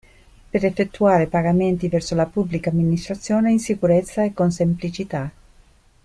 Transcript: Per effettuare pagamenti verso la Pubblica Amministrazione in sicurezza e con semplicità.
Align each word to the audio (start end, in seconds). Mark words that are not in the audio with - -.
Per 0.49 0.65
effettuare 0.65 1.27
pagamenti 1.27 1.87
verso 1.87 2.15
la 2.15 2.25
Pubblica 2.25 2.71
Amministrazione 2.71 3.51
in 3.51 3.59
sicurezza 3.59 4.23
e 4.23 4.33
con 4.33 4.49
semplicità. 4.49 5.31